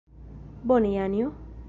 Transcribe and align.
Bone, 0.67 0.95
Janjo? 0.97 1.31